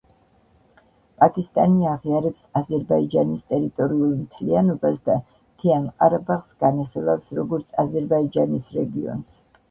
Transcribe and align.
პაკისტანი 1.23 1.83
აღიარებს 1.89 2.45
აზერბაიჯანის 2.61 3.43
ტერიტორიულ 3.53 4.15
მთლიანობას 4.21 4.97
და 5.09 5.17
მთიან 5.25 5.85
ყარაბაღს 5.99 6.49
განიხილავს, 6.63 7.29
როგორც 7.41 7.69
აზერბაიჯანის 7.85 8.67
რეგიონს. 8.79 9.37